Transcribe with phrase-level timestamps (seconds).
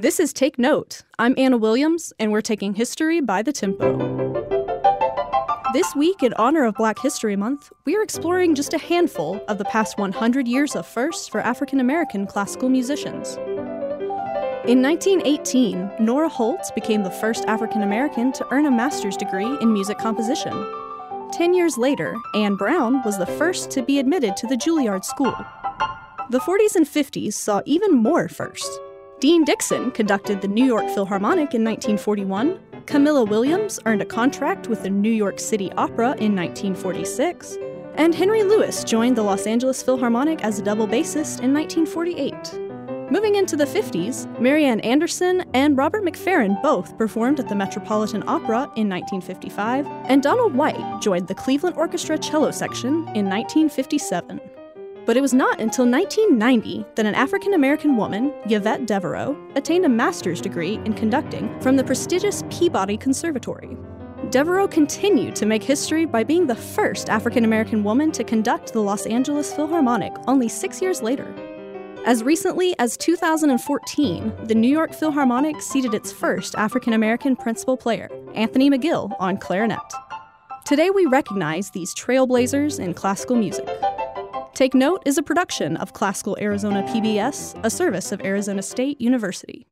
[0.00, 1.02] This is Take Note.
[1.18, 3.98] I'm Anna Williams, and we're taking history by the tempo.
[5.74, 9.58] This week, in honor of Black History Month, we are exploring just a handful of
[9.58, 13.36] the past 100 years of firsts for African American classical musicians.
[14.64, 19.70] In 1918, Nora Holt became the first African American to earn a master's degree in
[19.70, 20.66] music composition.
[21.30, 25.36] Ten years later, Anne Brown was the first to be admitted to the Juilliard School.
[26.30, 28.78] The 40s and 50s saw even more firsts.
[29.20, 32.58] Dean Dixon conducted the New York Philharmonic in 1941.
[32.86, 37.58] Camilla Williams earned a contract with the New York City Opera in 1946.
[37.96, 43.12] And Henry Lewis joined the Los Angeles Philharmonic as a double bassist in 1948.
[43.12, 48.72] Moving into the 50s, Marian Anderson and Robert McFerrin both performed at the Metropolitan Opera
[48.76, 54.40] in 1955, and Donald White joined the Cleveland Orchestra cello section in 1957.
[55.10, 59.88] But it was not until 1990 that an African American woman, Yvette Devereaux, attained a
[59.88, 63.76] master's degree in conducting from the prestigious Peabody Conservatory.
[64.30, 68.78] Devereaux continued to make history by being the first African American woman to conduct the
[68.78, 71.26] Los Angeles Philharmonic only six years later.
[72.06, 78.08] As recently as 2014, the New York Philharmonic seated its first African American principal player,
[78.36, 79.80] Anthony McGill, on clarinet.
[80.64, 83.68] Today we recognize these trailblazers in classical music.
[84.54, 89.66] Take Note is a production of Classical Arizona PBS, a service of Arizona State University.